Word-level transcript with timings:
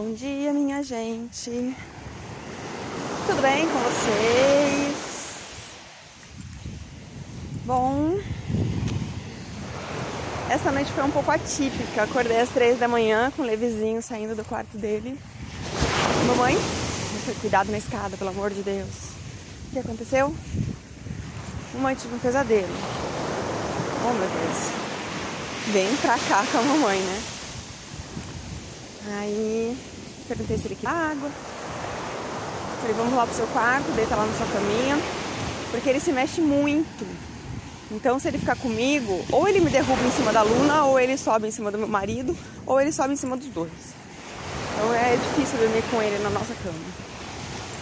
Bom 0.00 0.14
dia, 0.14 0.52
minha 0.52 0.80
gente. 0.80 1.74
Tudo 3.26 3.42
bem 3.42 3.66
com 3.66 3.78
vocês? 3.80 4.96
Bom, 7.64 8.16
essa 10.48 10.70
noite 10.70 10.92
foi 10.92 11.02
um 11.02 11.10
pouco 11.10 11.28
atípica. 11.32 12.04
Acordei 12.04 12.40
às 12.40 12.48
três 12.48 12.78
da 12.78 12.86
manhã 12.86 13.32
com 13.34 13.42
o 13.42 13.44
Levizinho 13.44 14.00
saindo 14.00 14.36
do 14.36 14.44
quarto 14.44 14.78
dele. 14.78 15.18
Mamãe, 16.28 16.56
cuidado 17.40 17.72
na 17.72 17.78
escada, 17.78 18.16
pelo 18.16 18.30
amor 18.30 18.50
de 18.50 18.62
Deus. 18.62 18.94
O 19.66 19.72
que 19.72 19.78
aconteceu? 19.80 20.32
Mamãe 21.74 21.96
tive 21.96 22.14
um 22.14 22.20
pesadelo. 22.20 22.72
Oh 24.08 24.12
meu 24.12 24.28
Deus. 24.28 25.72
Vem 25.72 25.96
pra 25.96 26.16
cá 26.20 26.46
com 26.52 26.58
a 26.58 26.62
mamãe, 26.62 27.00
né? 27.00 27.37
Aí 29.10 29.76
perguntei 30.26 30.58
se 30.58 30.66
ele 30.66 30.74
queria 30.74 30.90
água. 30.90 31.30
Falei, 32.80 32.94
vamos 32.94 33.14
lá 33.14 33.26
pro 33.26 33.34
seu 33.34 33.46
quarto, 33.48 33.90
deita 33.92 34.14
lá 34.14 34.26
na 34.26 34.32
sua 34.34 34.46
caminha. 34.46 34.98
Porque 35.70 35.88
ele 35.88 36.00
se 36.00 36.12
mexe 36.12 36.40
muito. 36.40 37.06
Então 37.90 38.18
se 38.18 38.28
ele 38.28 38.38
ficar 38.38 38.56
comigo, 38.56 39.24
ou 39.32 39.48
ele 39.48 39.60
me 39.60 39.70
derruba 39.70 40.02
em 40.02 40.10
cima 40.10 40.32
da 40.32 40.42
Luna, 40.42 40.84
ou 40.84 41.00
ele 41.00 41.16
sobe 41.16 41.48
em 41.48 41.50
cima 41.50 41.70
do 41.70 41.78
meu 41.78 41.88
marido, 41.88 42.36
ou 42.66 42.80
ele 42.80 42.92
sobe 42.92 43.14
em 43.14 43.16
cima 43.16 43.36
dos 43.36 43.48
dois. 43.48 43.72
Então 44.74 44.94
é 44.94 45.16
difícil 45.16 45.58
dormir 45.58 45.82
com 45.90 46.02
ele 46.02 46.22
na 46.22 46.30
nossa 46.30 46.54
cama. 46.62 46.78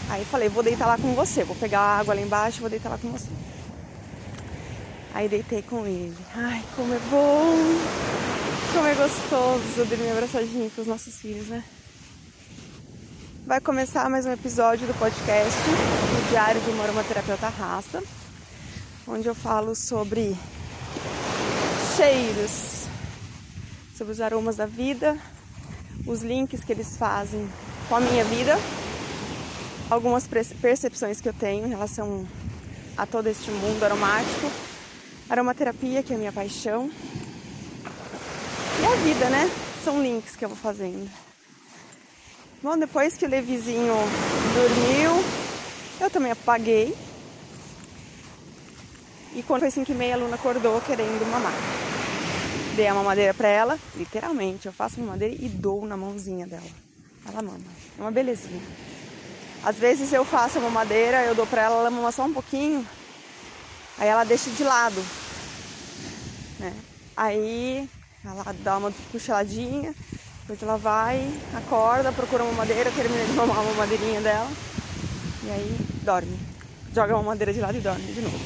Aí 0.09 0.25
falei, 0.25 0.49
vou 0.49 0.63
deitar 0.63 0.87
lá 0.87 0.97
com 0.97 1.13
você, 1.15 1.43
vou 1.43 1.57
pegar 1.57 1.81
a 1.81 1.99
água 1.99 2.15
lá 2.15 2.21
embaixo 2.21 2.59
e 2.59 2.61
vou 2.61 2.71
deitar 2.71 2.89
lá 2.89 2.99
com 2.99 3.11
você. 3.11 3.29
Aí 5.13 5.29
deitei 5.29 5.63
com 5.63 5.85
ele. 5.85 6.17
Ai, 6.35 6.63
como 6.77 6.95
é 6.95 6.99
bom! 7.11 8.36
Como 8.77 8.89
é 8.89 8.95
gostoso 8.95 9.87
dormir 9.89 10.11
abraçadinho 10.11 10.71
com 10.71 10.83
os 10.83 10.87
nossos 10.87 11.15
filhos, 11.17 11.47
né? 11.47 11.65
Vai 13.47 13.59
começar 13.59 14.11
mais 14.11 14.27
um 14.27 14.33
episódio 14.33 14.87
do 14.87 14.93
podcast 14.99 15.59
do 15.59 16.29
Diário 16.29 16.61
de 16.61 16.71
uma 16.73 16.85
Aromaterapeuta 16.85 17.49
Rasta, 17.49 18.03
onde 19.09 19.27
eu 19.27 19.35
falo 19.35 19.75
sobre 19.75 20.37
cheiros, 21.97 22.85
sobre 23.97 24.13
os 24.13 24.21
aromas 24.21 24.57
da 24.57 24.67
vida, 24.67 25.17
os 26.07 26.21
links 26.21 26.63
que 26.63 26.71
eles 26.71 26.99
fazem 26.99 27.49
com 27.89 27.97
a 27.97 28.01
minha 28.01 28.25
vida, 28.25 28.59
algumas 29.89 30.29
percepções 30.61 31.19
que 31.19 31.31
eu 31.31 31.35
tenho 31.35 31.65
em 31.65 31.71
relação 31.71 32.29
a 32.95 33.07
todo 33.07 33.27
este 33.27 33.51
mundo 33.51 33.83
aromático, 33.83 34.53
aromaterapia, 35.31 36.03
que 36.03 36.13
é 36.13 36.17
a 36.17 36.19
minha 36.19 36.33
paixão, 36.33 36.91
e 38.87 38.93
a 38.93 38.97
vida, 38.97 39.29
né? 39.29 39.51
São 39.85 40.01
links 40.01 40.37
que 40.37 40.45
eu 40.45 40.49
vou 40.49 40.57
fazendo. 40.57 41.11
Bom, 42.63 42.79
depois 42.79 43.17
que 43.17 43.25
o 43.25 43.29
Levizinho 43.29 43.95
dormiu, 44.55 45.25
eu 46.01 46.09
também 46.09 46.31
apaguei. 46.31 46.97
E 49.35 49.43
quando 49.43 49.63
foi 49.63 49.71
5 49.71 49.91
e 49.91 49.95
meia, 49.95 50.15
a 50.15 50.19
Luna 50.19 50.37
acordou 50.37 50.81
querendo 50.81 51.29
mamar. 51.31 51.53
Dei 52.77 52.87
a 52.87 52.95
mamadeira 52.95 53.35
pra 53.35 53.49
ela, 53.49 53.79
literalmente. 53.97 54.67
Eu 54.67 54.73
faço 54.73 55.01
a 55.01 55.05
mamadeira 55.05 55.35
e 55.35 55.49
dou 55.49 55.85
na 55.85 55.97
mãozinha 55.97 56.47
dela. 56.47 56.63
Ela 57.29 57.43
mama. 57.43 57.59
É 57.99 58.01
uma 58.01 58.13
belezinha. 58.13 58.63
Às 59.65 59.77
vezes 59.77 60.13
eu 60.13 60.25
faço 60.25 60.59
a 60.59 60.61
mamadeira, 60.61 61.25
eu 61.25 61.35
dou 61.35 61.47
pra 61.47 61.63
ela, 61.63 61.81
ela 61.81 61.91
mama 61.91 62.13
só 62.13 62.25
um 62.25 62.33
pouquinho. 62.33 62.87
Aí 63.99 64.07
ela 64.07 64.23
deixa 64.25 64.49
de 64.51 64.63
lado. 64.63 65.05
Né? 66.59 66.73
Aí 67.17 67.89
ela 68.27 68.45
dá 68.61 68.77
uma 68.79 68.93
puxadinha, 69.13 69.95
depois 70.41 70.63
ela 70.63 70.77
vai, 70.77 71.31
acorda, 71.55 72.13
procura 72.13 72.43
uma 72.45 72.53
madeira, 72.53 72.91
termina 72.91 73.25
de 73.25 73.33
mamar 73.33 73.61
uma 73.61 73.75
madeirinha 73.75 74.21
dela 74.21 74.51
e 75.45 75.51
aí 75.51 75.77
dorme. 76.03 76.39
Joga 76.93 77.15
uma 77.15 77.23
madeira 77.23 77.53
de 77.53 77.61
lado 77.61 77.77
e 77.77 77.81
dorme 77.81 78.13
de 78.13 78.21
novo. 78.21 78.39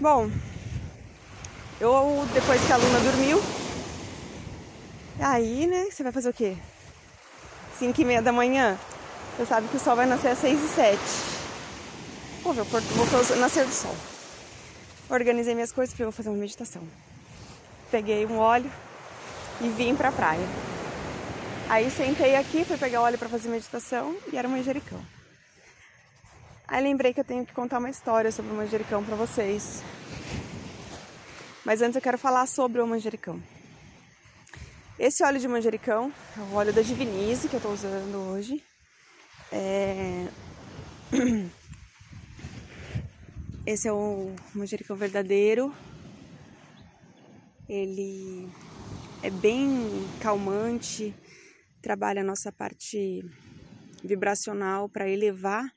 Bom, 0.00 0.30
eu 1.80 2.26
depois 2.32 2.60
que 2.64 2.72
a 2.72 2.76
Luna 2.76 3.00
dormiu, 3.00 3.42
aí, 5.18 5.66
né, 5.66 5.88
você 5.90 6.02
vai 6.02 6.12
fazer 6.12 6.30
o 6.30 6.34
quê? 6.34 6.56
5 7.78 8.00
e 8.00 8.04
meia 8.04 8.22
da 8.22 8.32
manhã, 8.32 8.78
você 9.36 9.46
sabe 9.46 9.68
que 9.68 9.76
o 9.76 9.80
sol 9.80 9.96
vai 9.96 10.06
nascer 10.06 10.28
às 10.28 10.38
6 10.38 10.62
e 10.62 10.68
7. 10.68 11.00
Vou 12.42 12.52
ver, 12.52 12.64
vou 12.64 13.36
nascer 13.36 13.66
do 13.66 13.72
sol. 13.72 13.94
Organizei 15.10 15.54
minhas 15.54 15.72
coisas 15.72 15.92
para 15.92 16.04
eu 16.04 16.12
fazer 16.12 16.28
uma 16.28 16.38
meditação. 16.38 16.82
Peguei 17.90 18.24
um 18.26 18.38
óleo 18.38 18.70
e 19.60 19.68
vim 19.68 19.96
para 19.96 20.10
a 20.10 20.12
praia. 20.12 20.46
Aí 21.68 21.90
sentei 21.90 22.36
aqui, 22.36 22.64
fui 22.64 22.76
pegar 22.76 23.00
óleo 23.00 23.18
para 23.18 23.28
fazer 23.28 23.48
meditação 23.48 24.16
e 24.32 24.36
era 24.36 24.46
um 24.46 24.52
manjericão. 24.52 25.00
Aí 26.66 26.80
lembrei 26.80 27.12
que 27.12 27.18
eu 27.18 27.24
tenho 27.24 27.44
que 27.44 27.52
contar 27.52 27.78
uma 27.78 27.90
história 27.90 28.30
sobre 28.30 28.52
o 28.52 28.54
manjericão 28.54 29.04
para 29.04 29.16
vocês. 29.16 29.82
Mas 31.64 31.82
antes 31.82 31.96
eu 31.96 32.02
quero 32.02 32.16
falar 32.16 32.46
sobre 32.46 32.80
o 32.80 32.86
manjericão. 32.86 33.42
Esse 34.96 35.24
óleo 35.24 35.40
de 35.40 35.48
manjericão 35.48 36.12
é 36.36 36.40
o 36.40 36.54
óleo 36.54 36.72
da 36.72 36.82
Divinize 36.82 37.48
que 37.48 37.54
eu 37.54 37.58
estou 37.58 37.72
usando 37.72 38.16
hoje. 38.30 38.62
É... 39.50 40.28
Esse 43.70 43.86
é 43.86 43.92
o 43.92 44.34
manjericão 44.52 44.96
verdadeiro. 44.96 45.72
Ele 47.68 48.50
é 49.22 49.30
bem 49.30 49.68
calmante, 50.20 51.14
trabalha 51.80 52.20
a 52.20 52.24
nossa 52.24 52.50
parte 52.50 53.24
vibracional 54.02 54.88
para 54.88 55.08
elevar 55.08 55.72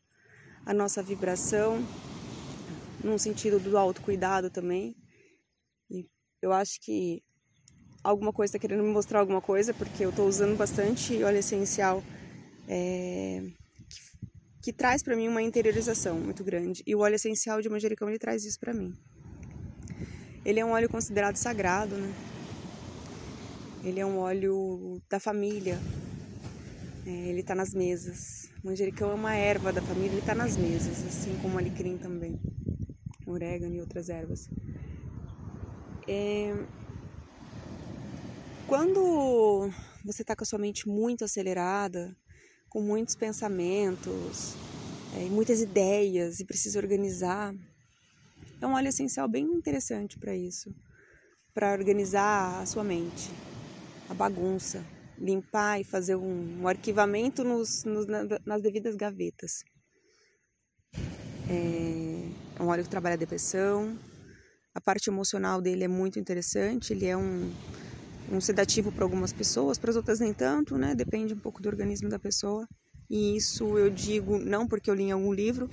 a 0.65 0.73
nossa 0.73 1.03
vibração, 1.03 1.85
num 3.03 3.19
sentido 3.19 3.59
do 3.59 3.77
autocuidado 3.77 4.49
também. 4.49 4.95
E 5.87 6.09
eu 6.41 6.51
acho 6.51 6.81
que 6.81 7.21
alguma 8.03 8.33
coisa 8.33 8.57
está 8.57 8.59
querendo 8.59 8.83
me 8.83 8.91
mostrar 8.91 9.19
alguma 9.19 9.39
coisa, 9.39 9.71
porque 9.71 10.03
eu 10.03 10.09
estou 10.09 10.27
usando 10.27 10.57
bastante 10.57 11.23
óleo 11.23 11.37
essencial 11.37 12.03
é, 12.67 13.51
que 14.63 14.72
traz 14.72 15.03
para 15.03 15.13
mim 15.13 15.28
uma 15.28 15.41
interiorização 15.41 16.18
muito 16.18 16.41
grande. 16.41 16.81
E 16.88 16.96
o 16.96 17.00
óleo 17.00 17.16
essencial 17.16 17.62
de 17.62 17.68
manjericão 17.68 18.07
ele 18.07 18.18
traz 18.18 18.46
isso 18.46 18.57
para 18.57 18.74
mim. 18.74 18.94
Ele 20.46 20.57
é 20.62 20.66
um 20.66 20.72
óleo 20.72 20.88
considerado 20.88 21.35
sagrado, 21.35 21.97
né? 21.97 22.13
Ele 23.84 24.00
é 24.00 24.06
um 24.06 24.19
óleo 24.19 25.02
da 25.09 25.19
família. 25.19 25.78
É, 27.06 27.09
ele 27.09 27.41
está 27.41 27.53
nas 27.53 27.73
mesas. 27.73 28.50
Manjericão 28.63 29.12
é 29.12 29.13
uma 29.13 29.35
erva 29.35 29.73
da 29.73 29.81
família, 29.81 30.12
ele 30.12 30.19
está 30.19 30.34
nas 30.34 30.56
mesas, 30.56 31.06
assim 31.06 31.38
como 31.41 31.56
o 31.56 31.57
alecrim 31.57 31.97
também, 31.97 32.40
orégano 33.28 33.75
e 33.75 33.81
outras 33.81 34.07
ervas. 34.07 34.50
É... 36.07 36.56
Quando 38.66 39.69
você 40.06 40.22
está 40.22 40.38
com 40.38 40.46
a 40.46 40.47
sua 40.47 40.59
mente 40.59 40.88
muito 40.88 41.25
acelerada, 41.25 42.16
com 42.73 42.81
muitos 42.81 43.16
pensamentos 43.16 44.56
é, 45.16 45.28
e 45.28 45.29
muitas 45.29 45.61
ideias 45.61 46.39
e 46.39 46.45
precisa 46.45 46.79
organizar. 46.79 47.53
É 48.59 48.66
um 48.66 48.73
óleo 48.73 48.88
essencial 48.88 49.28
bem 49.28 49.45
interessante 49.45 50.17
para 50.17 50.35
isso, 50.35 50.73
para 51.53 51.72
organizar 51.72 52.59
a 52.59 52.66
sua 52.66 52.84
mente, 52.84 53.29
a 54.09 54.13
bagunça, 54.16 54.84
limpar 55.19 55.79
e 55.79 55.84
fazer 55.84 56.16
um, 56.16 56.61
um 56.61 56.67
arquivamento 56.67 57.43
nos, 57.43 57.84
nos, 57.84 58.08
nas 58.43 58.61
devidas 58.64 58.96
gavetas. 58.96 59.64
É, 61.47 62.59
é 62.59 62.64
um 62.64 62.70
óleo 62.70 62.84
que 62.84 62.90
trabalha 62.90 63.14
a 63.14 63.17
depressão, 63.17 63.96
a 64.73 64.81
parte 64.81 65.11
emocional 65.11 65.61
dele 65.61 65.84
é 65.84 65.87
muito 65.87 66.17
interessante, 66.17 66.91
ele 66.91 67.05
é 67.05 67.16
um 67.16 67.53
um 68.31 68.41
sedativo 68.41 68.91
para 68.91 69.03
algumas 69.03 69.34
pessoas, 69.34 69.78
para 69.78 69.90
as 69.90 69.96
outras 69.96 70.20
nem 70.20 70.34
tanto, 70.34 70.78
né? 70.78 70.96
Depende 70.96 71.34
um 71.34 71.40
pouco 71.40 71.61
do 71.61 71.70
organismo 71.70 72.09
da 72.09 72.20
pessoa. 72.20 72.67
E 73.09 73.35
isso 73.35 73.78
eu 73.78 73.90
digo 73.90 74.40
não 74.40 74.67
porque 74.67 74.90
eu 74.90 74.93
li 74.93 75.03
em 75.03 75.11
algum 75.11 75.34
livro, 75.34 75.70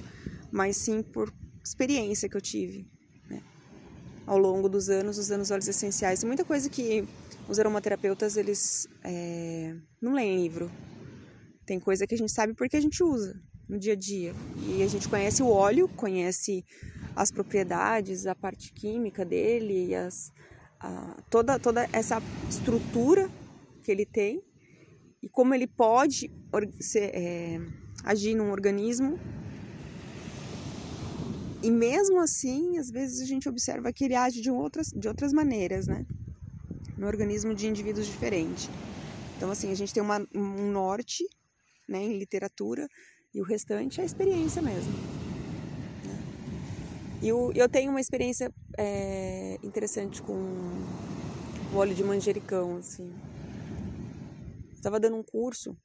mas 0.51 0.77
sim 0.77 1.03
por 1.03 1.33
experiência 1.65 2.29
que 2.29 2.37
eu 2.37 2.41
tive 2.41 2.87
né? 3.29 3.43
ao 4.27 4.39
longo 4.39 4.69
dos 4.69 4.89
anos 4.89 5.19
usando 5.19 5.43
os 5.43 5.51
óleos 5.51 5.69
essenciais. 5.69 6.25
Muita 6.25 6.45
coisa 6.45 6.69
que 6.69 7.07
os 7.49 7.59
aromaterapeutas 7.59 8.37
eles 8.37 8.89
é, 9.05 9.75
não 10.01 10.15
leem 10.15 10.43
livro. 10.43 10.71
Tem 11.65 11.79
coisa 11.79 12.07
que 12.07 12.15
a 12.15 12.19
gente 12.19 12.33
sabe 12.33 12.55
porque 12.55 12.77
a 12.77 12.81
gente 12.81 13.03
usa 13.03 13.41
no 13.69 13.79
dia 13.79 13.93
a 13.93 13.97
dia. 13.97 14.35
E 14.67 14.83
a 14.83 14.89
gente 14.89 15.09
conhece 15.09 15.43
o 15.43 15.49
óleo, 15.49 15.89
conhece 15.89 16.65
as 17.15 17.31
propriedades, 17.31 18.27
a 18.27 18.35
parte 18.35 18.73
química 18.73 19.25
dele, 19.25 19.95
as, 19.95 20.33
toda, 21.29 21.59
toda 21.59 21.89
essa 21.93 22.23
estrutura 22.49 23.31
que 23.83 23.91
ele 23.91 24.07
tem 24.07 24.43
e 25.23 25.29
como 25.29 25.55
ele 25.55 25.67
pode 25.67 26.31
ser, 26.81 27.15
é, 27.15 27.61
agir 28.05 28.35
num 28.35 28.51
organismo. 28.51 29.19
E 31.63 31.71
mesmo 31.71 32.19
assim, 32.21 32.79
às 32.79 32.91
vezes 32.91 33.21
a 33.21 33.27
gente 33.27 33.49
observa 33.49 33.93
que 33.93 34.05
ele 34.05 34.15
age 34.15 34.41
de 34.41 34.51
outras, 34.51 34.89
de 34.89 35.07
outras 35.07 35.33
maneiras, 35.33 35.87
né? 35.87 36.07
um 37.01 37.07
organismo 37.07 37.55
de 37.55 37.67
indivíduos 37.67 38.07
diferentes. 38.07 38.69
Então, 39.37 39.51
assim, 39.51 39.71
a 39.71 39.75
gente 39.75 39.93
tem 39.93 40.03
uma, 40.03 40.27
um 40.35 40.71
norte 40.71 41.25
né, 41.89 42.03
em 42.03 42.19
literatura 42.19 42.87
e 43.33 43.41
o 43.41 43.45
restante 43.45 44.01
é 44.01 44.05
experiência 44.05 44.61
mesmo. 44.61 44.93
E 47.23 47.29
eu, 47.29 47.53
eu 47.55 47.69
tenho 47.69 47.91
uma 47.91 48.01
experiência 48.01 48.51
é, 48.79 49.59
interessante 49.63 50.23
com 50.23 50.33
o 50.33 51.77
óleo 51.77 51.95
de 51.95 52.03
manjericão, 52.03 52.79
assim. 52.79 53.13
Estava 54.73 54.99
dando 54.99 55.17
um 55.17 55.23
curso 55.23 55.77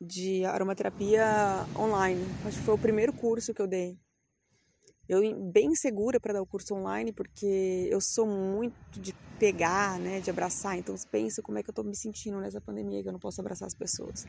de 0.00 0.44
aromaterapia 0.44 1.26
online. 1.76 2.24
Acho 2.44 2.58
que 2.58 2.64
foi 2.64 2.74
o 2.74 2.78
primeiro 2.78 3.12
curso 3.12 3.52
que 3.52 3.60
eu 3.60 3.66
dei. 3.66 3.98
Eu 5.08 5.20
bem 5.52 5.74
segura 5.74 6.20
para 6.20 6.34
dar 6.34 6.42
o 6.42 6.46
curso 6.46 6.74
online 6.74 7.12
porque 7.12 7.88
eu 7.90 8.00
sou 8.00 8.26
muito 8.26 9.00
de 9.00 9.12
pegar, 9.38 9.98
né, 9.98 10.20
de 10.20 10.30
abraçar. 10.30 10.76
Então 10.78 10.94
pensa 11.10 11.42
como 11.42 11.58
é 11.58 11.62
que 11.62 11.70
eu 11.70 11.72
estou 11.72 11.84
me 11.84 11.96
sentindo 11.96 12.40
nessa 12.40 12.60
pandemia 12.60 13.02
que 13.02 13.08
eu 13.08 13.12
não 13.12 13.20
posso 13.20 13.40
abraçar 13.40 13.66
as 13.66 13.74
pessoas. 13.74 14.26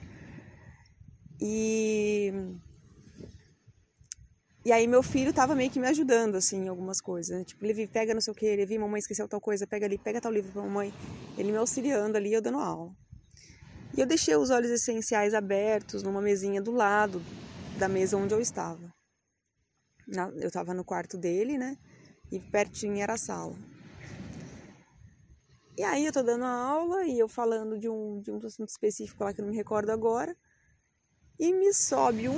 E 1.40 2.32
e 4.68 4.72
aí 4.74 4.86
meu 4.86 5.02
filho 5.02 5.32
tava 5.32 5.56
meio 5.56 5.72
que 5.72 5.80
me 5.80 5.88
ajudando, 5.88 6.36
assim, 6.36 6.66
em 6.66 6.68
algumas 6.68 7.00
coisas. 7.00 7.38
Né? 7.38 7.46
Tipo, 7.46 7.66
Levi, 7.66 7.88
pega 7.88 8.14
não 8.14 8.20
sei 8.20 8.34
o 8.34 8.36
que, 8.36 8.54
Levi, 8.54 8.78
mamãe 8.78 9.00
esqueceu 9.00 9.26
tal 9.26 9.40
coisa, 9.40 9.66
pega 9.66 9.86
ali, 9.86 9.98
pega 9.98 10.20
tal 10.20 10.30
livro 10.30 10.52
pra 10.52 10.62
mamãe. 10.62 10.94
Ele 11.38 11.54
me 11.54 11.58
auxiliando 11.58 12.18
ali, 12.18 12.34
eu 12.34 12.42
dando 12.42 12.60
aula. 12.60 12.92
E 13.96 14.02
eu 14.02 14.06
deixei 14.06 14.36
os 14.36 14.50
óleos 14.50 14.70
essenciais 14.70 15.34
abertos 15.34 16.04
numa 16.04 16.22
mesinha 16.22 16.62
do 16.62 16.72
lado 16.72 17.22
da 17.80 17.88
mesa 17.88 18.18
onde 18.18 18.34
eu 18.34 18.42
estava. 18.42 18.94
Eu 20.36 20.50
estava 20.50 20.74
no 20.74 20.84
quarto 20.84 21.18
dele, 21.18 21.58
né? 21.58 21.78
E 22.30 22.38
pertinho 22.38 23.02
era 23.02 23.14
a 23.14 23.18
sala. 23.18 23.56
E 25.78 25.84
aí 25.84 26.06
eu 26.06 26.12
tô 26.12 26.22
dando 26.22 26.44
a 26.44 26.52
aula 26.52 27.06
e 27.06 27.18
eu 27.18 27.30
falando 27.30 27.80
de 27.80 27.88
um, 27.88 28.20
de 28.20 28.32
um 28.32 28.46
assunto 28.46 28.68
específico 28.68 29.24
lá 29.24 29.34
que 29.34 29.40
eu 29.40 29.46
não 29.46 29.52
me 29.52 29.58
recordo 29.58 29.92
agora 29.92 30.36
e 31.40 31.54
me 31.54 31.74
sobe 31.74 32.28
um, 32.28 32.36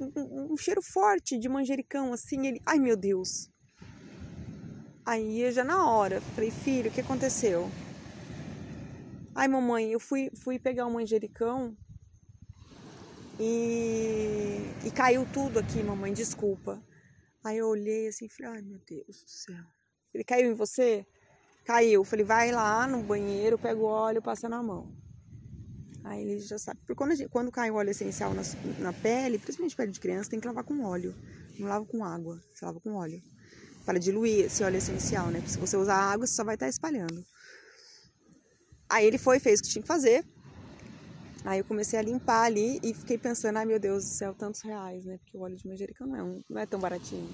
um, 0.00 0.52
um, 0.52 0.56
cheiro 0.56 0.82
forte 0.82 1.38
de 1.38 1.48
manjericão, 1.48 2.12
assim, 2.12 2.46
ele, 2.46 2.60
ai 2.66 2.78
meu 2.78 2.96
Deus. 2.96 3.48
Aí 5.04 5.40
eu 5.40 5.52
já 5.52 5.64
na 5.64 5.88
hora, 5.88 6.20
falei, 6.20 6.50
filho, 6.50 6.90
o 6.90 6.92
que 6.92 7.00
aconteceu? 7.00 7.70
Ai 9.34 9.48
mamãe, 9.48 9.90
eu 9.90 10.00
fui, 10.00 10.30
fui 10.34 10.58
pegar 10.58 10.86
o 10.86 10.92
manjericão 10.92 11.76
e, 13.40 14.58
e 14.84 14.90
caiu 14.90 15.26
tudo 15.32 15.58
aqui, 15.58 15.82
mamãe, 15.82 16.12
desculpa. 16.12 16.82
Aí 17.44 17.58
eu 17.58 17.68
olhei 17.68 18.08
assim, 18.08 18.28
falei, 18.28 18.52
ai 18.52 18.62
meu 18.62 18.78
Deus 18.86 19.24
do 19.24 19.30
céu. 19.30 19.64
Ele 20.12 20.22
caiu 20.22 20.50
em 20.50 20.54
você? 20.54 21.06
Caiu. 21.64 22.04
Falei, 22.04 22.24
vai 22.24 22.52
lá 22.52 22.86
no 22.86 23.02
banheiro, 23.02 23.58
pega 23.58 23.80
o 23.80 23.84
óleo, 23.84 24.22
passa 24.22 24.48
na 24.48 24.62
mão. 24.62 25.01
Aí 26.04 26.22
ele 26.22 26.40
já 26.40 26.58
sabe. 26.58 26.80
Porque 26.80 26.94
quando, 26.94 27.14
gente, 27.14 27.28
quando 27.28 27.50
cai 27.50 27.70
o 27.70 27.74
óleo 27.74 27.90
essencial 27.90 28.34
na, 28.34 28.42
na 28.78 28.92
pele, 28.92 29.38
principalmente 29.38 29.76
pele 29.76 29.92
de 29.92 30.00
criança, 30.00 30.30
tem 30.30 30.40
que 30.40 30.46
lavar 30.46 30.64
com 30.64 30.82
óleo. 30.82 31.14
Não 31.58 31.68
lava 31.68 31.84
com 31.84 32.04
água, 32.04 32.40
você 32.52 32.64
lava 32.64 32.80
com 32.80 32.94
óleo. 32.94 33.22
Para 33.84 33.98
diluir 33.98 34.46
esse 34.46 34.62
óleo 34.62 34.76
essencial, 34.76 35.28
né? 35.28 35.38
Porque 35.38 35.52
se 35.52 35.58
você 35.58 35.76
usar 35.76 35.96
água, 35.96 36.26
você 36.26 36.34
só 36.34 36.44
vai 36.44 36.54
estar 36.54 36.68
espalhando. 36.68 37.24
Aí 38.88 39.06
ele 39.06 39.18
foi, 39.18 39.38
fez 39.38 39.60
o 39.60 39.62
que 39.62 39.70
tinha 39.70 39.82
que 39.82 39.88
fazer. 39.88 40.24
Aí 41.44 41.58
eu 41.58 41.64
comecei 41.64 41.98
a 41.98 42.02
limpar 42.02 42.44
ali 42.44 42.78
e 42.82 42.94
fiquei 42.94 43.18
pensando, 43.18 43.56
ai 43.56 43.64
meu 43.64 43.80
Deus 43.80 44.04
do 44.04 44.10
céu, 44.10 44.34
tantos 44.34 44.60
reais, 44.60 45.04
né? 45.04 45.18
Porque 45.18 45.36
o 45.36 45.40
óleo 45.40 45.56
de 45.56 45.66
manjericão 45.66 46.06
não 46.06 46.16
é, 46.16 46.22
um, 46.22 46.40
não 46.48 46.60
é 46.60 46.66
tão 46.66 46.78
baratinho. 46.78 47.28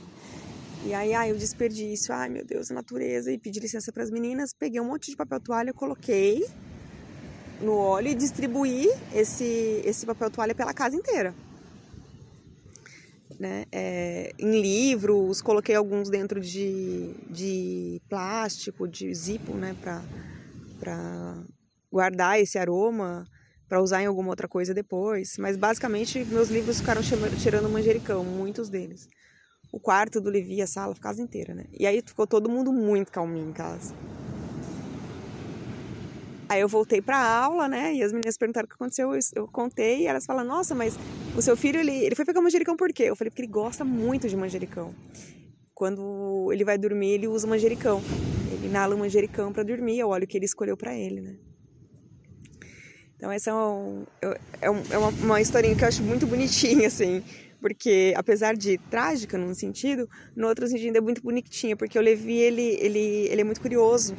E 0.85 0.95
aí, 0.95 1.13
ai, 1.13 1.33
o 1.33 1.37
desperdício, 1.37 2.15
ai 2.15 2.29
meu 2.29 2.45
Deus, 2.45 2.71
a 2.71 2.75
natureza. 2.75 3.31
E 3.33 3.39
pedi 3.39 3.61
licença 3.61 3.93
para 3.93 4.03
as 4.03 4.11
meninas, 4.11 4.55
peguei 4.55 4.81
um 4.81 4.85
monte 4.85 5.11
de 5.11 5.17
papel 5.17 5.41
toalha, 5.41 5.75
coloquei 5.75 6.47
no 7.61 7.77
óleo 7.77 8.09
e 8.09 8.15
distribuir 8.15 8.89
esse, 9.13 9.83
esse 9.85 10.07
papel 10.07 10.31
toalha 10.31 10.55
pela 10.55 10.73
casa 10.73 10.97
inteira. 10.97 11.35
Né? 13.39 13.67
É, 13.71 14.33
em 14.39 14.61
livros, 14.61 15.41
coloquei 15.41 15.75
alguns 15.75 16.11
dentro 16.11 16.41
de, 16.41 17.15
de 17.31 18.03
plástico, 18.09 18.89
de 18.89 19.15
zipo, 19.15 19.53
né? 19.55 19.77
Para 20.81 21.45
guardar 21.91 22.41
esse 22.41 22.59
aroma, 22.59 23.25
para 23.69 23.81
usar 23.81 24.03
em 24.03 24.07
alguma 24.07 24.31
outra 24.31 24.49
coisa 24.49 24.75
depois. 24.75 25.37
Mas 25.39 25.57
basicamente, 25.57 26.25
meus 26.25 26.49
livros 26.49 26.81
ficaram 26.81 27.03
cheirando 27.03 27.69
manjericão, 27.69 28.25
muitos 28.25 28.69
deles. 28.69 29.09
O 29.71 29.79
quarto 29.79 30.21
do 30.21 30.31
Levi, 30.31 30.63
a 30.63 30.67
sala, 30.67 30.95
a 30.95 31.01
casa 31.01 31.23
inteira, 31.23 31.55
né? 31.55 31.67
E 31.79 31.87
aí 31.87 32.03
ficou 32.05 32.27
todo 32.27 32.49
mundo 32.49 32.73
muito 32.73 33.13
calminho 33.13 33.51
em 33.51 33.53
casa. 33.53 33.95
Aí 36.49 36.63
eu 36.63 36.69
voltei 36.69 37.03
para 37.03 37.19
aula, 37.19 37.69
né? 37.69 37.93
E 37.95 38.03
as 38.03 38.11
meninas 38.11 38.39
perguntaram 38.39 38.65
o 38.65 38.69
que 38.69 38.75
aconteceu, 38.75 39.11
eu 39.35 39.47
contei, 39.49 40.03
e 40.03 40.07
elas 40.07 40.25
falaram: 40.25 40.49
"Nossa, 40.49 40.75
mas 40.75 40.99
o 41.37 41.43
seu 41.43 41.57
filho 41.57 41.79
ele, 41.79 41.93
ele 41.93 42.15
foi 42.15 42.25
pegar 42.25 42.41
manjericão 42.41 42.75
por 42.75 42.91
quê?" 42.91 43.05
Eu 43.05 43.17
falei: 43.17 43.31
"Porque 43.31 43.43
ele 43.43 43.53
gosta 43.53 43.85
muito 43.85 44.29
de 44.29 44.37
manjericão. 44.37 44.95
Quando 45.75 46.51
ele 46.51 46.65
vai 46.65 46.79
dormir, 46.79 47.11
ele 47.11 47.29
usa 47.29 47.47
manjericão. 47.47 48.01
Ele 48.51 48.67
inala 48.67 48.95
o 48.95 48.99
manjericão 48.99 49.53
para 49.53 49.63
dormir, 49.63 50.01
é 50.01 50.07
o 50.07 50.09
óleo 50.09 50.27
que 50.27 50.39
ele 50.39 50.47
escolheu 50.47 50.77
para 50.77 50.95
ele, 50.95 51.21
né?" 51.21 51.37
Então 53.17 53.31
essa 53.31 53.51
é, 53.51 54.39
é, 54.63 54.71
um, 54.71 54.83
é 54.91 54.99
uma, 54.99 55.09
uma 55.09 55.41
historinha 55.41 55.77
que 55.77 55.85
eu 55.85 55.89
acho 55.89 56.03
muito 56.03 56.27
bonitinha, 56.27 56.87
assim 56.89 57.23
porque 57.61 58.15
apesar 58.17 58.57
de 58.57 58.79
trágica 58.89 59.37
num 59.37 59.53
sentido, 59.53 60.09
no 60.37 60.47
outro 60.47 60.69
sentido 60.69 60.97
é 60.97 61.01
muito 61.01 61.21
bonitinha, 61.21 61.77
porque 61.77 61.99
o 61.99 62.03
Levi 62.03 62.37
ele, 62.37 62.79
ele, 62.81 63.27
ele 63.29 63.41
é 63.41 63.45
muito 63.45 63.61
curioso 63.61 64.15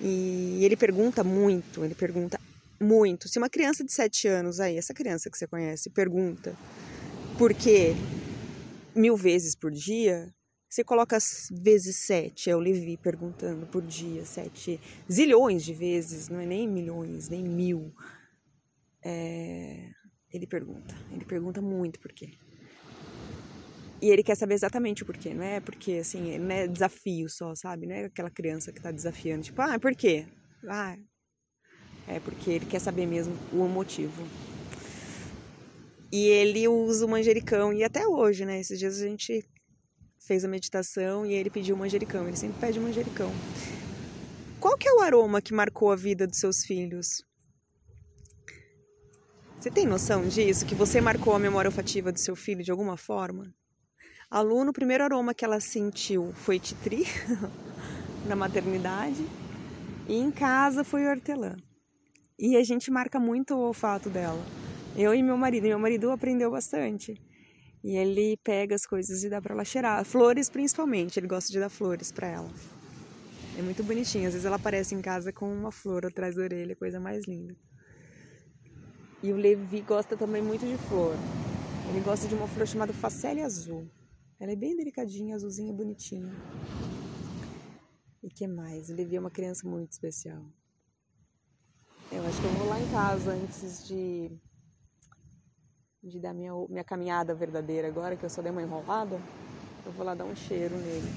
e 0.00 0.64
ele 0.64 0.76
pergunta 0.76 1.22
muito, 1.22 1.84
ele 1.84 1.94
pergunta 1.94 2.40
muito. 2.80 3.28
Se 3.28 3.38
uma 3.38 3.48
criança 3.48 3.84
de 3.84 3.92
7 3.92 4.28
anos 4.28 4.60
aí, 4.60 4.76
essa 4.76 4.94
criança 4.94 5.30
que 5.30 5.38
você 5.38 5.46
conhece, 5.46 5.90
pergunta 5.90 6.56
por 7.38 7.52
que 7.54 7.94
mil 8.94 9.16
vezes 9.16 9.54
por 9.54 9.70
dia, 9.70 10.32
você 10.68 10.82
coloca 10.82 11.16
vezes 11.52 11.98
sete, 11.98 12.50
é 12.50 12.56
o 12.56 12.58
Levi 12.58 12.96
perguntando 12.96 13.64
por 13.66 13.80
dia, 13.80 14.24
sete 14.24 14.80
zilhões 15.10 15.64
de 15.64 15.72
vezes, 15.72 16.28
não 16.28 16.40
é 16.40 16.46
nem 16.46 16.66
milhões, 16.68 17.28
nem 17.28 17.44
mil. 17.44 17.94
É, 19.00 19.90
ele 20.32 20.46
pergunta, 20.46 20.92
ele 21.12 21.24
pergunta 21.24 21.62
muito 21.62 22.00
por 22.00 22.12
quê. 22.12 22.32
E 24.04 24.10
ele 24.10 24.22
quer 24.22 24.34
saber 24.34 24.52
exatamente 24.52 25.02
o 25.02 25.06
porquê, 25.06 25.32
não 25.32 25.42
é 25.42 25.60
porque, 25.60 25.92
assim, 25.92 26.36
não 26.36 26.54
é 26.54 26.68
desafio 26.68 27.26
só, 27.26 27.54
sabe? 27.54 27.86
Não 27.86 27.94
é 27.94 28.04
aquela 28.04 28.28
criança 28.28 28.70
que 28.70 28.78
tá 28.78 28.90
desafiando, 28.90 29.44
tipo, 29.44 29.62
ah, 29.62 29.80
por 29.80 29.94
quê? 29.94 30.26
Ah, 30.68 30.94
é 32.06 32.20
porque 32.20 32.50
ele 32.50 32.66
quer 32.66 32.80
saber 32.80 33.06
mesmo 33.06 33.34
o 33.50 33.66
motivo. 33.66 34.22
E 36.12 36.26
ele 36.26 36.68
usa 36.68 37.06
o 37.06 37.08
manjericão, 37.08 37.72
e 37.72 37.82
até 37.82 38.06
hoje, 38.06 38.44
né? 38.44 38.60
Esses 38.60 38.78
dias 38.78 39.00
a 39.00 39.06
gente 39.08 39.42
fez 40.18 40.44
a 40.44 40.48
meditação 40.48 41.24
e 41.24 41.32
ele 41.32 41.48
pediu 41.48 41.74
o 41.74 41.78
manjericão, 41.78 42.28
ele 42.28 42.36
sempre 42.36 42.60
pede 42.60 42.78
o 42.78 42.82
manjericão. 42.82 43.32
Qual 44.60 44.76
que 44.76 44.86
é 44.86 44.92
o 44.92 45.00
aroma 45.00 45.40
que 45.40 45.54
marcou 45.54 45.90
a 45.90 45.96
vida 45.96 46.26
dos 46.26 46.38
seus 46.38 46.62
filhos? 46.62 47.24
Você 49.58 49.70
tem 49.70 49.86
noção 49.86 50.28
disso? 50.28 50.66
Que 50.66 50.74
você 50.74 51.00
marcou 51.00 51.32
a 51.32 51.38
memória 51.38 51.70
olfativa 51.70 52.12
do 52.12 52.20
seu 52.20 52.36
filho 52.36 52.62
de 52.62 52.70
alguma 52.70 52.98
forma? 52.98 53.50
A 54.30 54.40
Lu, 54.40 54.68
o 54.68 54.72
primeiro 54.72 55.04
aroma 55.04 55.34
que 55.34 55.44
ela 55.44 55.60
sentiu 55.60 56.32
foi 56.34 56.58
titri, 56.58 57.04
na 58.26 58.34
maternidade, 58.34 59.24
e 60.08 60.14
em 60.16 60.30
casa 60.30 60.82
foi 60.82 61.06
hortelã. 61.06 61.56
E 62.38 62.56
a 62.56 62.64
gente 62.64 62.90
marca 62.90 63.20
muito 63.20 63.54
o 63.54 63.60
olfato 63.60 64.10
dela. 64.10 64.44
Eu 64.96 65.14
e 65.14 65.22
meu 65.22 65.36
marido. 65.36 65.66
Meu 65.66 65.78
marido 65.78 66.10
aprendeu 66.10 66.50
bastante. 66.50 67.20
E 67.82 67.96
ele 67.96 68.36
pega 68.42 68.74
as 68.74 68.84
coisas 68.84 69.22
e 69.22 69.30
dá 69.30 69.40
para 69.40 69.54
ela 69.54 69.64
cheirar. 69.64 70.04
Flores, 70.04 70.50
principalmente. 70.50 71.18
Ele 71.18 71.26
gosta 71.26 71.52
de 71.52 71.60
dar 71.60 71.68
flores 71.68 72.10
para 72.10 72.26
ela. 72.26 72.50
É 73.56 73.62
muito 73.62 73.84
bonitinho. 73.84 74.26
Às 74.26 74.32
vezes 74.34 74.46
ela 74.46 74.56
aparece 74.56 74.94
em 74.94 75.00
casa 75.00 75.32
com 75.32 75.52
uma 75.52 75.70
flor 75.70 76.06
atrás 76.06 76.34
da 76.34 76.42
orelha, 76.42 76.74
coisa 76.74 76.98
mais 76.98 77.24
linda. 77.26 77.54
E 79.22 79.32
o 79.32 79.36
Levi 79.36 79.80
gosta 79.80 80.16
também 80.16 80.42
muito 80.42 80.66
de 80.66 80.76
flor. 80.88 81.14
Ele 81.88 82.00
gosta 82.00 82.26
de 82.26 82.34
uma 82.34 82.48
flor 82.48 82.66
chamada 82.66 82.92
facélia 82.92 83.46
azul. 83.46 83.88
Ela 84.44 84.52
é 84.52 84.56
bem 84.56 84.76
delicadinha, 84.76 85.36
azulzinha, 85.36 85.72
bonitinha. 85.72 86.30
E 88.22 88.28
que 88.28 88.46
mais? 88.46 88.90
O 88.90 88.94
Levi 88.94 89.16
é 89.16 89.20
uma 89.20 89.30
criança 89.30 89.66
muito 89.66 89.92
especial. 89.92 90.44
Eu 92.12 92.22
acho 92.26 92.38
que 92.42 92.46
eu 92.46 92.52
vou 92.52 92.68
lá 92.68 92.78
em 92.78 92.90
casa 92.90 93.32
antes 93.32 93.88
de, 93.88 94.30
de 96.02 96.20
dar 96.20 96.34
minha, 96.34 96.52
minha 96.68 96.84
caminhada 96.84 97.34
verdadeira 97.34 97.88
agora, 97.88 98.18
que 98.18 98.24
eu 98.26 98.28
só 98.28 98.42
dei 98.42 98.52
uma 98.52 98.60
enrolada. 98.60 99.18
Eu 99.86 99.92
vou 99.92 100.04
lá 100.04 100.14
dar 100.14 100.26
um 100.26 100.36
cheiro 100.36 100.76
nele. 100.76 101.08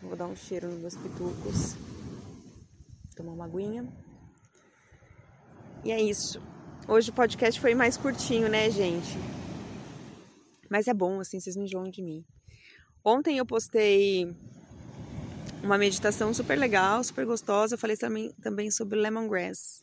vou 0.00 0.14
dar 0.14 0.28
um 0.28 0.36
cheiro 0.36 0.68
nos 0.68 0.78
meus 0.78 0.96
pitucos. 0.96 1.74
Tomar 3.16 3.32
uma 3.32 3.46
aguinha. 3.46 3.92
E 5.84 5.90
é 5.90 6.00
isso. 6.00 6.40
Hoje 6.86 7.10
o 7.10 7.12
podcast 7.12 7.60
foi 7.60 7.74
mais 7.74 7.96
curtinho, 7.96 8.48
né, 8.48 8.70
gente? 8.70 9.18
Mas 10.68 10.88
é 10.88 10.94
bom, 10.94 11.20
assim, 11.20 11.40
vocês 11.40 11.56
não 11.56 11.64
enjoam 11.64 11.90
de 11.90 12.02
mim. 12.02 12.24
Ontem 13.04 13.38
eu 13.38 13.46
postei 13.46 14.34
uma 15.62 15.78
meditação 15.78 16.32
super 16.32 16.58
legal, 16.58 17.02
super 17.02 17.24
gostosa. 17.24 17.74
Eu 17.74 17.78
falei 17.78 17.96
também, 17.96 18.32
também 18.42 18.70
sobre 18.70 18.98
lemongrass. 18.98 19.82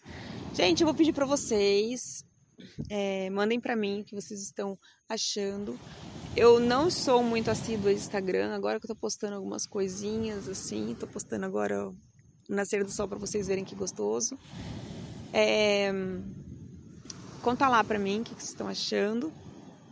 Gente, 0.54 0.82
eu 0.82 0.88
vou 0.88 0.96
pedir 0.96 1.14
para 1.14 1.26
vocês, 1.26 2.24
é, 2.90 3.30
mandem 3.30 3.60
para 3.60 3.76
mim 3.76 4.02
o 4.02 4.06
que 4.06 4.16
vocês 4.16 4.42
estão 4.42 4.78
achando. 5.10 5.78
Eu 6.36 6.60
não 6.60 6.90
sou 6.90 7.24
muito 7.24 7.50
assídua 7.50 7.92
ao 7.92 7.96
Instagram, 7.96 8.54
agora 8.54 8.80
que 8.80 8.86
eu 8.86 8.94
tô 8.94 8.96
postando 8.96 9.36
algumas 9.36 9.66
coisinhas 9.66 10.48
assim, 10.50 10.96
tô 11.00 11.08
postando 11.08 11.46
agora 11.46 11.90
o 11.90 11.96
nascer 12.48 12.84
do 12.84 12.92
sol 12.92 13.08
para 13.08 13.18
vocês 13.18 13.48
verem 13.48 13.66
que 13.66 13.76
gostoso. 13.76 14.38
É, 15.34 15.92
conta 17.42 17.68
lá 17.68 17.84
para 17.84 18.00
mim 18.00 18.22
o 18.22 18.24
que 18.24 18.34
vocês 18.34 18.50
estão 18.50 18.68
achando. 18.68 19.32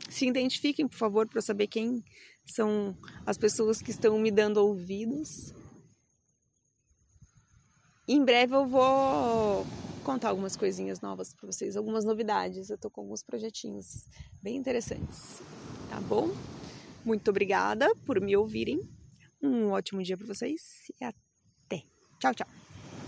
Se 0.09 0.27
identifiquem, 0.27 0.87
por 0.87 0.97
favor, 0.97 1.27
para 1.27 1.41
saber 1.41 1.67
quem 1.67 2.03
são 2.45 2.95
as 3.25 3.37
pessoas 3.37 3.81
que 3.81 3.91
estão 3.91 4.17
me 4.19 4.31
dando 4.31 4.57
ouvidos. 4.57 5.53
Em 8.07 8.23
breve 8.23 8.53
eu 8.55 8.67
vou 8.67 9.65
contar 10.03 10.29
algumas 10.29 10.57
coisinhas 10.57 10.99
novas 10.99 11.33
para 11.33 11.47
vocês, 11.47 11.77
algumas 11.77 12.03
novidades. 12.03 12.69
Eu 12.69 12.77
tô 12.77 12.89
com 12.89 13.01
alguns 13.01 13.23
projetinhos 13.23 14.05
bem 14.41 14.57
interessantes, 14.57 15.41
tá 15.89 15.99
bom? 16.01 16.29
Muito 17.05 17.29
obrigada 17.29 17.93
por 18.05 18.19
me 18.19 18.35
ouvirem. 18.35 18.81
Um 19.41 19.71
ótimo 19.71 20.03
dia 20.03 20.17
para 20.17 20.27
vocês 20.27 20.91
e 20.99 21.03
até. 21.03 21.83
Tchau, 22.19 22.33
tchau. 22.33 22.62